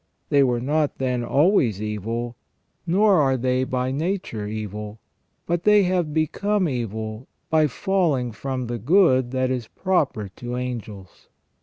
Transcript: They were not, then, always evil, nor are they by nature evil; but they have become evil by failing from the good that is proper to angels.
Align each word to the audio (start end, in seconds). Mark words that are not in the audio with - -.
They 0.29 0.41
were 0.41 0.59
not, 0.59 0.97
then, 0.97 1.23
always 1.23 1.79
evil, 1.79 2.35
nor 2.87 3.21
are 3.21 3.37
they 3.37 3.63
by 3.63 3.91
nature 3.91 4.47
evil; 4.47 4.99
but 5.45 5.63
they 5.63 5.83
have 5.83 6.11
become 6.11 6.67
evil 6.67 7.27
by 7.51 7.67
failing 7.67 8.31
from 8.31 8.65
the 8.65 8.79
good 8.79 9.29
that 9.29 9.51
is 9.51 9.67
proper 9.67 10.27
to 10.37 10.57
angels. 10.57 11.27